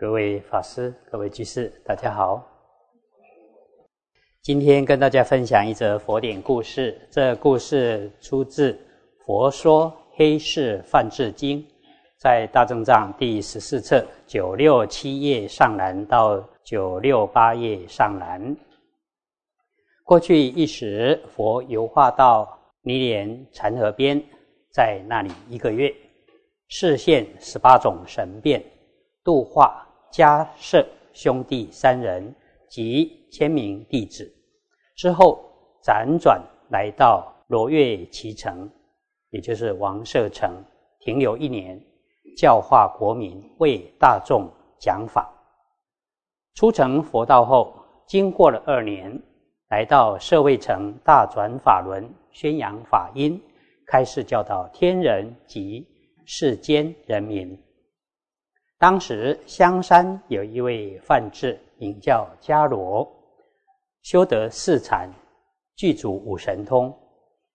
[0.00, 2.42] 各位法师、各位居士，大家好。
[4.40, 6.98] 今天跟大家分享一则佛典故事。
[7.10, 8.72] 这故事出自
[9.26, 11.62] 《佛说黑市梵志经》，
[12.16, 18.56] 在大正藏第十四册九六七页上栏到九六八页上栏。
[20.02, 24.18] 过去一时，佛游化到尼连禅河边，
[24.72, 25.94] 在那里一个月，
[26.68, 28.64] 示现十八种神变，
[29.22, 29.86] 度化。
[30.12, 32.34] 迦舍兄弟三人
[32.68, 34.32] 及千名弟子
[34.96, 35.42] 之后，
[35.82, 38.68] 辗转来到罗越齐城，
[39.30, 40.50] 也就是王舍城，
[40.98, 41.80] 停留一年，
[42.36, 45.32] 教化国民，为大众讲法。
[46.54, 47.74] 出城佛道后，
[48.06, 49.16] 经过了二年，
[49.68, 53.40] 来到舍卫城，大转法轮，宣扬法音，
[53.86, 55.86] 开始教导天人及
[56.26, 57.56] 世间人民。
[58.80, 63.06] 当时香山有一位梵志，名叫迦罗，
[64.00, 65.06] 修得四禅，
[65.76, 66.90] 具足五神通，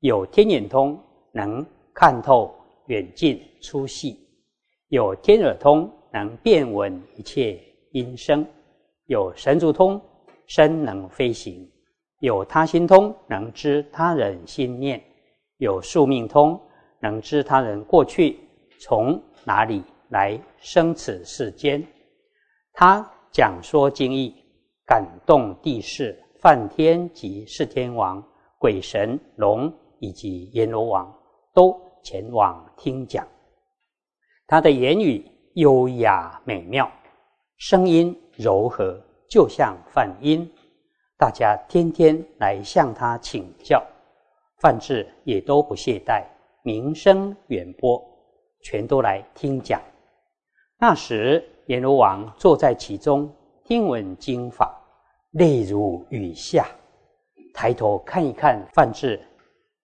[0.00, 0.98] 有天眼通，
[1.30, 2.52] 能看透
[2.86, 4.16] 远近粗细；
[4.88, 7.56] 有天耳通，能辨闻一切
[7.92, 8.44] 音声；
[9.06, 10.02] 有神足通，
[10.48, 11.64] 身能飞行；
[12.18, 14.98] 有他心通，能知他人心念；
[15.58, 16.60] 有宿命通，
[16.98, 18.40] 能知他人过去
[18.80, 19.84] 从哪里。
[20.12, 21.82] 来生此世间，
[22.74, 24.34] 他讲说经义，
[24.86, 28.22] 感动地势，梵天及四天王、
[28.58, 31.10] 鬼神、龙以及阎罗王
[31.54, 33.26] 都前往听讲。
[34.46, 36.92] 他的言语优雅美妙，
[37.56, 40.46] 声音柔和，就像梵音。
[41.16, 43.82] 大家天天来向他请教，
[44.58, 46.22] 梵志也都不懈怠，
[46.62, 47.98] 名声远播，
[48.60, 49.80] 全都来听讲。
[50.84, 54.76] 那时，阎罗王坐在其中，听闻经法，
[55.30, 56.66] 泪如雨下。
[57.54, 59.24] 抬头看一看范志，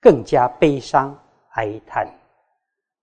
[0.00, 1.14] 更加悲伤
[1.50, 2.08] 哀叹。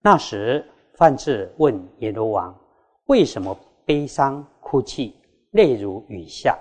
[0.02, 2.60] 那时，范志问阎罗王
[3.06, 3.56] ：“为什么
[3.86, 5.16] 悲伤哭泣，
[5.52, 6.58] 泪如雨下？”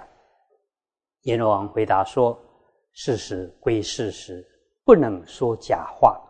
[1.24, 2.38] 阎罗王回答说
[2.92, 4.46] ：“事实归事实，
[4.84, 6.20] 不能说假话。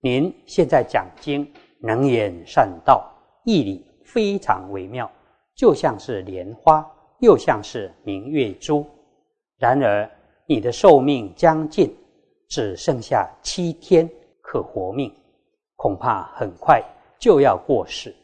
[0.00, 3.12] 您现在讲经，能言善道，
[3.44, 5.10] 义理。”非常微妙，
[5.54, 6.88] 就像是莲花，
[7.20, 8.84] 又像是明月珠。
[9.58, 10.10] 然而，
[10.46, 11.94] 你的寿命将近，
[12.48, 14.08] 只剩下七天
[14.40, 15.12] 可活命，
[15.76, 16.82] 恐怕很快
[17.18, 18.14] 就要过世。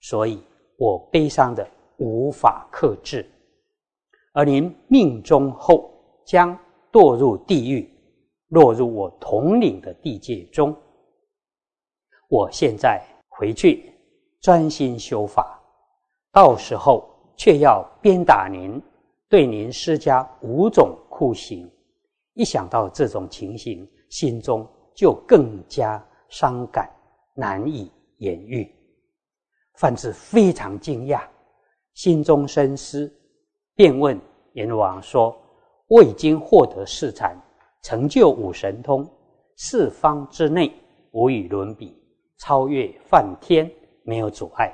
[0.00, 0.42] 所以
[0.78, 1.66] 我悲伤的
[1.98, 3.24] 无法克制。
[4.32, 5.90] 而您命中后
[6.24, 6.58] 将
[6.90, 7.88] 堕入地狱，
[8.48, 10.76] 落入我统领的地界中。
[12.28, 13.91] 我现在回去。
[14.42, 15.56] 专心修法，
[16.32, 18.82] 到时候却要鞭打您，
[19.28, 21.70] 对您施加五种酷刑。
[22.34, 26.90] 一想到这种情形，心中就更加伤感，
[27.36, 28.68] 难以言喻。
[29.74, 31.22] 范志非常惊讶，
[31.94, 33.08] 心中深思，
[33.76, 34.20] 便问
[34.54, 35.36] 阎王说
[35.86, 37.40] ：“我已经获得四禅，
[37.82, 39.08] 成就五神通，
[39.54, 40.74] 四方之内
[41.12, 41.96] 无与伦比，
[42.38, 43.70] 超越梵天。”
[44.04, 44.72] 没有阻碍，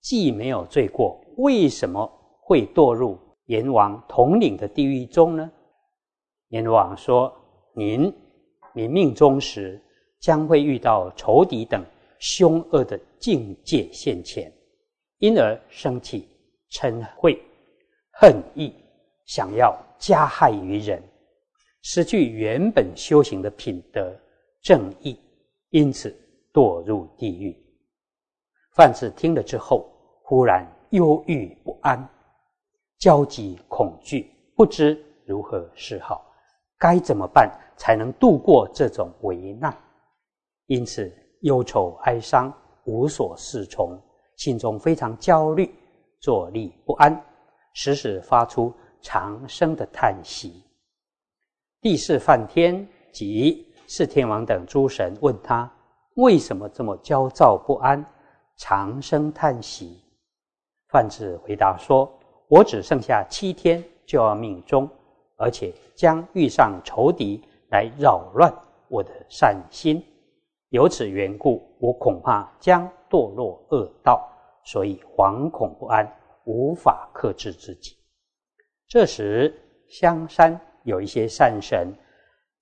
[0.00, 5.50] 既没有罪过，为什么会堕入阎王统领的地狱中呢？
[6.48, 7.32] 阎王说
[7.74, 8.12] ：“您，
[8.74, 9.80] 您命中时
[10.20, 11.82] 将会遇到仇敌等
[12.18, 14.52] 凶恶的境界现前，
[15.18, 16.28] 因而生起
[16.70, 17.34] 嗔恚、
[18.12, 18.72] 恨意，
[19.24, 21.02] 想要加害于人，
[21.82, 24.14] 失去原本修行的品德
[24.60, 25.18] 正义，
[25.70, 26.14] 因此
[26.52, 27.56] 堕入地狱。”
[28.74, 29.86] 范氏听了之后，
[30.22, 32.08] 忽然忧郁不安，
[32.98, 36.24] 焦急恐惧，不知如何是好，
[36.78, 39.76] 该怎么办才能度过这种危难？
[40.66, 41.12] 因此
[41.42, 42.52] 忧愁哀伤，
[42.84, 44.00] 无所适从，
[44.36, 45.70] 心中非常焦虑，
[46.20, 47.22] 坐立不安，
[47.74, 48.72] 时时发出
[49.02, 50.64] 长声的叹息。
[51.82, 55.70] 帝释梵天及四天王等诸神问他：
[56.14, 58.02] 为什么这么焦躁不安？
[58.64, 60.00] 长声叹息，
[60.86, 62.08] 范志回答说
[62.46, 64.88] ：“我只剩下七天就要命终，
[65.36, 68.54] 而且将遇上仇敌来扰乱
[68.86, 70.00] 我的善心，
[70.68, 74.30] 由此缘故，我恐怕将堕落恶道，
[74.64, 76.08] 所以惶恐不安，
[76.44, 77.96] 无法克制自己。”
[78.86, 79.52] 这时，
[79.88, 81.92] 香山有一些善神，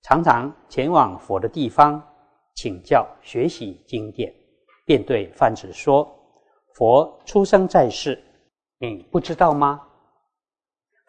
[0.01, 2.01] 常常前往佛的地方
[2.55, 4.33] 请教学习经典。
[4.91, 6.05] 便对范子说
[6.75, 8.21] ：“佛出生在世，
[8.77, 9.81] 你不知道吗？”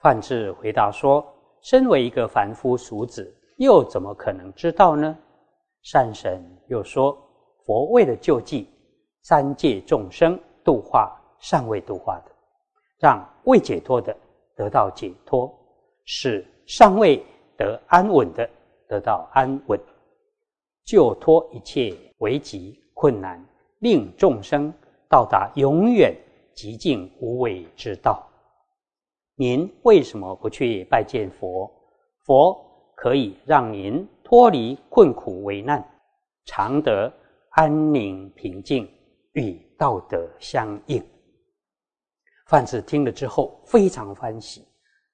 [0.01, 1.27] 范志回答说
[1.63, 5.19] ：“身为一个凡夫俗子，又怎么可能知道呢？”
[5.83, 7.19] 善神又说
[7.67, 8.69] ：“佛为了救济
[9.23, 12.31] 三界众生，度化尚未度化的，
[13.01, 14.17] 让未解脱的
[14.55, 15.53] 得到解脱，
[16.05, 17.21] 使尚未
[17.57, 18.49] 得安稳的
[18.87, 19.77] 得到安稳，
[20.85, 23.45] 救脱一切危急困难，
[23.83, 24.73] 令众生
[25.09, 26.17] 到达永远
[26.55, 28.27] 极静无为之道。”
[29.37, 31.71] 您为什么不去拜见佛？
[32.25, 32.57] 佛
[32.95, 35.85] 可以让您脱离困苦危难，
[36.45, 37.13] 常得
[37.51, 38.89] 安宁平静，
[39.33, 41.05] 与道德相应。
[42.47, 44.65] 范子听了之后非常欢喜，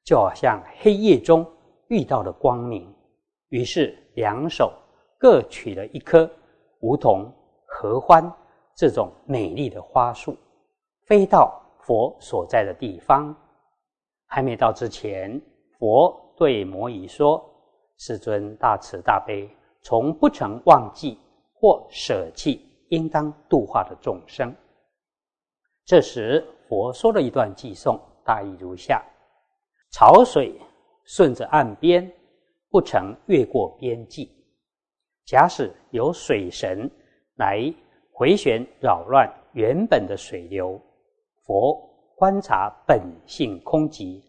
[0.05, 1.47] 就好像黑夜中
[1.87, 2.93] 遇到了光明。
[3.49, 4.73] 于是两手
[5.17, 6.31] 各取了一颗
[6.81, 7.33] 梧桐、
[7.65, 8.31] 合欢
[8.79, 10.37] 这种美丽的花束，
[11.09, 13.35] 飞到佛所在的地方。
[14.25, 15.41] 还没到之前，
[15.81, 17.45] 佛对摩夷说
[17.99, 19.51] ：“世尊大慈大悲，
[19.83, 21.19] 从不曾忘记
[21.55, 24.55] 或舍弃应当度化的众生。”
[25.85, 29.05] 这时，佛说了一段偈颂，大意如下：
[29.91, 30.55] 潮水
[31.03, 32.09] 顺着岸边，
[32.71, 34.31] 不曾越过边际。
[35.25, 36.89] 假使有水神
[37.39, 37.75] 来
[38.19, 40.81] 回旋扰乱原本的水流，
[41.45, 41.85] 佛。
[42.17, 44.21] 观察本性空寂，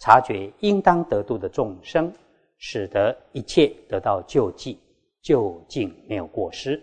[0.00, 2.12] 察觉应当得度的众生，
[2.58, 4.76] 使得一切得到救济，
[5.22, 6.82] 究竟没有过失。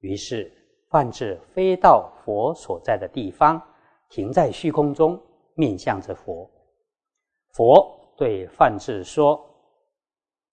[0.00, 0.50] 于是
[0.88, 3.60] 范志飞到佛所在的地方，
[4.08, 5.20] 停在虚空中，
[5.52, 6.50] 面向着佛。
[7.52, 7.86] 佛
[8.16, 9.38] 对范志说：“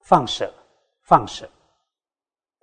[0.04, 0.54] 放舍，
[1.06, 1.50] 放舍。”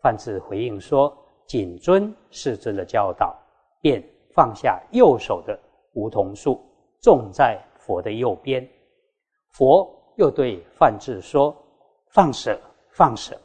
[0.02, 1.16] 范志回应说
[1.48, 3.36] ：“谨遵世尊的教导。”
[3.82, 4.00] 便
[4.32, 5.58] 放下右手的。
[5.94, 6.60] 梧桐树
[7.00, 8.68] 种在佛的右边，
[9.54, 11.56] 佛又对范志说
[12.12, 12.56] ：“放舍，
[12.90, 13.36] 放舍。”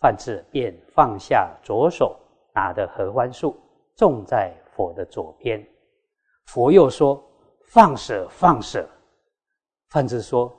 [0.00, 2.14] 范志便放下左手
[2.52, 3.56] 拿的合欢树，
[3.96, 5.66] 种在佛的左边。
[6.46, 7.22] 佛又说
[7.72, 8.86] ：“放舍，放舍。”
[9.88, 10.52] 范志说：“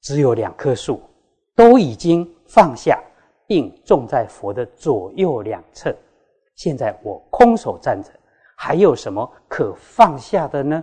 [0.00, 1.02] 只有两棵树，
[1.54, 3.02] 都已经放下，
[3.46, 5.94] 并种在佛的左右两侧。
[6.54, 8.10] 现在我空手站着。”
[8.56, 10.82] 还有什么可放下的呢？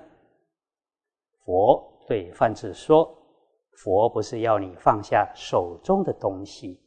[1.45, 3.09] 佛对范志说
[3.81, 6.81] ：“佛不是要你放下手中的东西，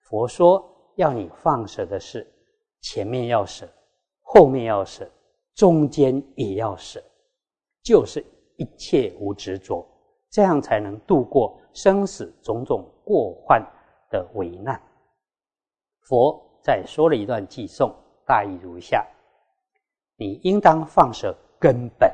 [0.00, 0.64] 佛说
[0.96, 2.26] 要你放舍的是
[2.80, 3.68] 前面要舍，
[4.22, 5.06] 后面要舍，
[5.54, 7.00] 中间也要舍，
[7.82, 8.24] 就是
[8.56, 9.86] 一切无执着，
[10.30, 13.62] 这样才能度过生死种种过患
[14.10, 14.80] 的危难。”
[16.04, 17.94] 佛再说了一段偈颂，
[18.26, 19.06] 大意如下。
[20.16, 22.10] 你应当放舍根本，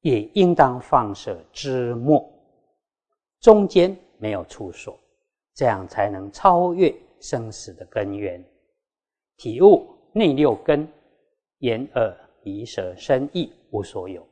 [0.00, 2.26] 也应当放舍枝末，
[3.40, 4.98] 中间没有处所，
[5.52, 8.42] 这样才能超越生死的根源，
[9.36, 10.88] 体悟内六根：
[11.58, 14.22] 眼、耳、鼻、舌、身、意无所有；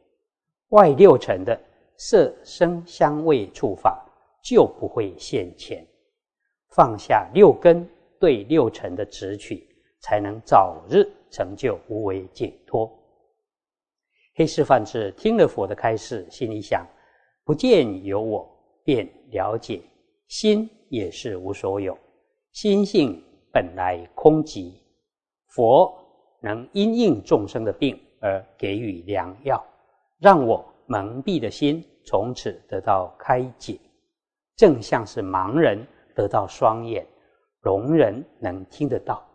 [0.68, 1.60] 外六尘的
[1.96, 4.02] 色、声、香味、触法
[4.42, 5.86] 就不会现前。
[6.70, 7.86] 放下六根
[8.22, 9.68] 对六尘的执取。
[10.04, 12.90] 才能早日成就无为解脱。
[14.34, 16.84] 黑师范志听了佛的开示，心里想：
[17.44, 18.44] 不见有我，
[18.82, 19.80] 便了解
[20.26, 21.96] 心也是无所有，
[22.50, 24.72] 心性本来空寂。
[25.54, 25.96] 佛
[26.40, 29.64] 能因应众生的病而给予良药，
[30.18, 33.78] 让我蒙蔽的心从此得到开解，
[34.56, 37.06] 正像是盲人得到双眼，
[37.62, 39.26] 聋人能听得到。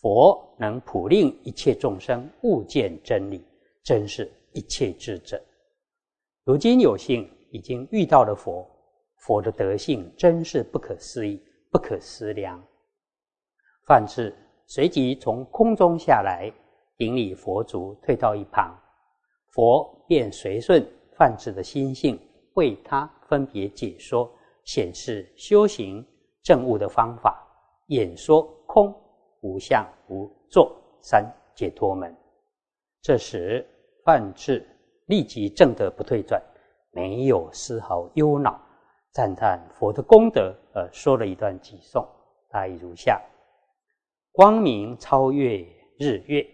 [0.00, 3.44] 佛能普令一切众生悟见真理，
[3.84, 5.40] 真是一切智者。
[6.44, 8.68] 如今有幸已经遇到了佛，
[9.18, 12.60] 佛的德性真是不可思议、不可思量。
[13.86, 14.34] 范志
[14.66, 16.52] 随即从空中下来，
[16.96, 18.76] 顶礼佛足，退到一旁。
[19.52, 20.84] 佛便随顺
[21.16, 22.18] 范志的心性，
[22.54, 24.28] 为他分别解说，
[24.64, 26.04] 显示修行
[26.42, 27.42] 正悟的方法，
[27.86, 28.94] 演说空。
[29.44, 32.16] 无相无作三解脱门，
[33.00, 33.68] 这时
[34.04, 34.64] 范志
[35.06, 36.40] 立即证得不退转，
[36.92, 38.56] 没有丝毫忧恼，
[39.10, 42.06] 赞叹佛的功德，而说了一段偈颂，
[42.48, 43.20] 大意如下：
[44.30, 45.58] 光明超越
[45.98, 46.46] 日月，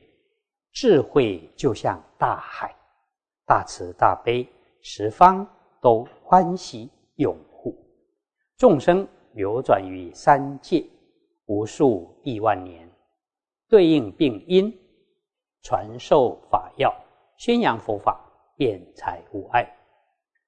[0.72, 2.74] 智慧就像大海，
[3.44, 4.48] 大慈大悲，
[4.80, 5.46] 十方
[5.78, 7.76] 都欢喜拥护，
[8.56, 9.06] 众生
[9.38, 10.84] 流转于三界。
[11.46, 12.90] 无数亿万年，
[13.68, 14.76] 对应病因，
[15.62, 16.94] 传授法药，
[17.38, 18.20] 宣扬佛法，
[18.56, 19.64] 辩才无碍。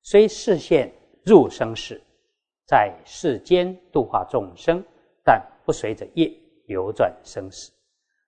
[0.02, 0.92] 虽视现
[1.24, 1.98] 入生死，
[2.66, 4.84] 在世间度化众生，
[5.24, 6.30] 但不随着业
[6.66, 7.72] 流转生死，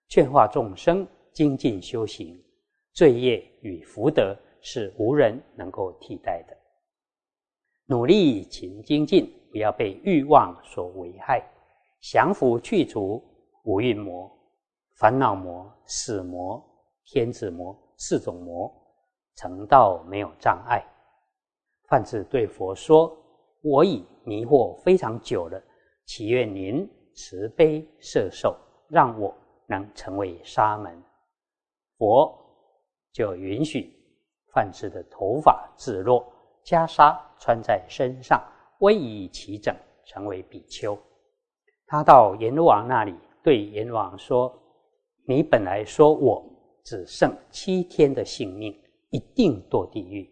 [0.07, 2.41] 劝化众生精进修行。
[2.93, 6.57] 罪业与福德是无人能够替代的。
[7.85, 11.47] 努力勤精进，不要被欲望所危害，
[12.01, 13.23] 降服去除
[13.65, 14.27] 五蕴魔、
[14.95, 16.59] 烦恼魔、死魔、
[17.05, 18.73] 天子魔四种魔，
[19.35, 20.83] 成道没有障碍。
[21.87, 23.15] 范志对佛说
[23.61, 25.61] ：“我已迷惑非常久了，
[26.07, 28.57] 祈愿您慈悲摄受，
[28.87, 29.31] 让我
[29.67, 30.99] 能成为沙门。”
[31.99, 32.35] 佛
[33.11, 33.93] 就允许
[34.51, 36.25] 范志的头发自落。
[36.65, 38.41] 袈裟穿在身上，
[38.83, 39.73] 威仪齐整，
[40.03, 40.97] 成为比丘。
[41.87, 44.53] 他到阎罗王那里，对阎罗王说
[45.25, 46.43] ：“你本来说我
[46.83, 48.77] 只剩七天的性命，
[49.09, 50.29] 一定堕地狱。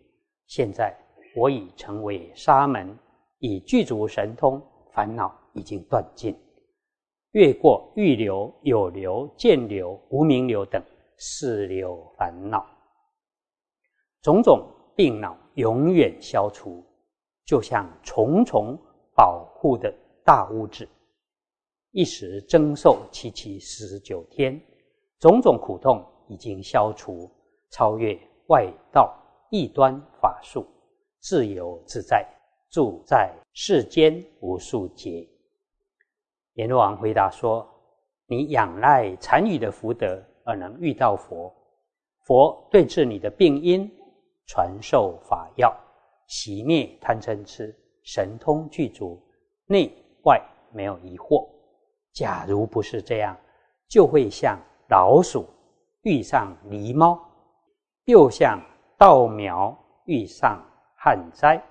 [0.48, 0.94] 现在
[1.34, 2.94] 我已成为沙门，
[3.40, 6.36] 已具足神通，烦恼已经断尽，
[7.32, 10.84] 越过欲流、有流、见流、无名流等
[11.18, 12.66] 四流烦恼，
[14.22, 16.84] 种种。”病恼永远消除，
[17.46, 18.78] 就像重重
[19.16, 19.94] 保护的
[20.24, 20.88] 大屋子，
[21.92, 24.60] 一时增寿七七十九天，
[25.20, 27.30] 种种苦痛已经消除，
[27.70, 28.18] 超越
[28.48, 29.14] 外道
[29.50, 30.66] 异端法术，
[31.20, 32.26] 自由自在，
[32.70, 35.28] 住在世间无数劫。
[36.54, 37.68] 阎罗王回答说
[38.28, 41.54] ：“你仰赖禅语的福德而能遇到佛，
[42.24, 43.90] 佛对治你的病因。”
[44.48, 45.74] 传授法药，
[46.32, 49.22] 习灭贪嗔痴，神通具足，
[49.66, 49.92] 内
[50.24, 51.46] 外没有疑惑。
[52.14, 53.38] 假如不是这样，
[53.90, 54.58] 就会像
[54.88, 55.46] 老鼠
[56.04, 57.20] 遇上狸猫，
[58.06, 58.58] 又像
[58.98, 61.62] 稻苗遇上旱灾，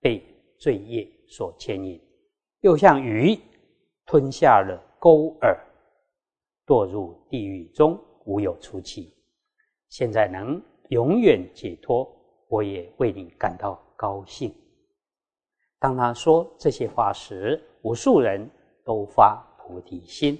[0.00, 0.24] 被
[0.58, 2.00] 罪业所牵引；
[2.60, 3.38] 又像鱼
[4.06, 5.54] 吞下了钩饵，
[6.66, 9.14] 堕入地狱中，无有出期。
[9.90, 12.10] 现在能永远解脱。
[12.48, 14.54] 我也为你感到高兴。
[15.78, 18.50] 当他说这些话时，无数人
[18.84, 20.38] 都发菩提心。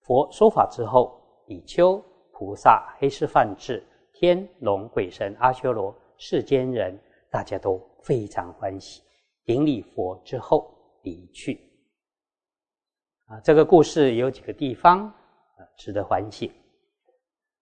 [0.00, 6.98] 佛说法之后，比丘、菩萨、黑师梵志、天龙鬼神、阿修罗、世间人，
[7.30, 9.02] 大家都非常欢喜，
[9.44, 10.72] 顶礼佛之后
[11.02, 11.58] 离去。
[13.26, 15.12] 啊，这个故事有几个地方
[15.78, 16.52] 值得欢喜。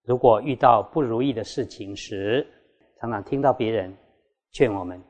[0.02, 2.46] 如果遇到不如意的事情时，
[3.00, 3.96] 常常听到别人
[4.52, 5.02] 劝我们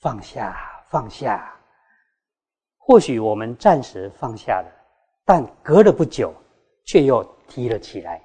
[0.00, 0.56] 放下
[0.88, 1.54] 放下，
[2.78, 4.72] 或许我们暂时放下了，
[5.22, 6.32] 但隔了不久
[6.86, 8.22] 却又提了起来。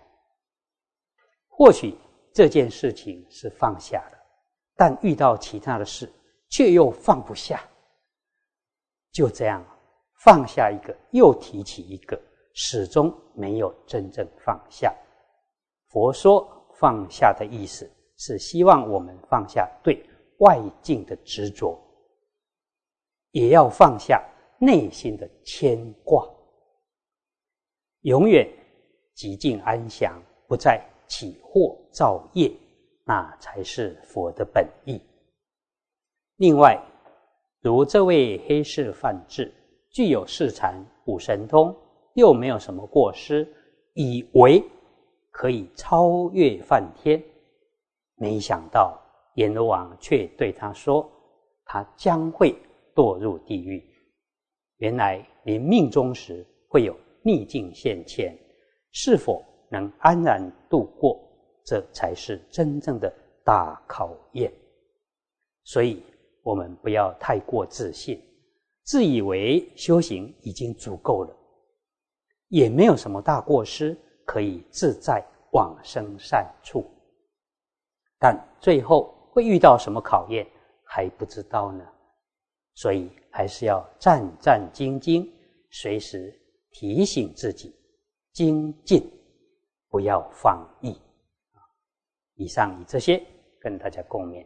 [1.50, 1.94] 或许
[2.34, 4.18] 这件事情是放下了，
[4.78, 6.10] 但遇到其他的事
[6.50, 7.62] 却又放不下。
[9.12, 9.62] 就这样
[10.24, 12.18] 放下一个，又提起一个，
[12.54, 14.96] 始终没有真正放下。
[15.90, 17.92] 佛说放下的意思。
[18.24, 20.00] 是希望我们放下对
[20.42, 21.76] 外境的执着，
[23.32, 24.24] 也要放下
[24.60, 26.24] 内心的牵挂，
[28.02, 28.48] 永远
[29.16, 32.52] 极静安详，不再起惑造业，
[33.06, 35.02] 那才是佛的本意。
[36.36, 36.80] 另外，
[37.60, 39.52] 如这位黑市范志，
[39.90, 40.76] 具有四禅
[41.08, 41.76] 五神通，
[42.14, 43.52] 又没有什么过失，
[43.96, 44.64] 以为
[45.32, 47.20] 可以超越梵天。
[48.22, 49.02] 没想到
[49.34, 51.12] 阎罗王却对他说
[51.66, 52.56] ：“他将会
[52.94, 53.84] 堕入地狱。
[54.78, 58.38] 原来临命终时会有逆境现前，
[58.92, 61.20] 是否能安然度过，
[61.66, 63.12] 这才是真正的
[63.44, 64.54] 大考验。
[65.64, 66.04] 所以，
[66.44, 68.22] 我们不要太过自信，
[68.84, 71.36] 自以为修行已经足够了，
[72.50, 76.86] 也没有什么大过失，可以自在往生善处。”
[78.22, 80.46] 但最后会遇到什么考验
[80.86, 81.84] 还不知道呢，
[82.76, 85.28] 所以还是要战战兢兢，
[85.72, 86.32] 随时
[86.70, 87.76] 提醒自己
[88.32, 89.12] 精进，
[89.90, 90.96] 不要放逸。
[92.36, 93.26] 以上以这些
[93.60, 94.46] 跟大家共勉。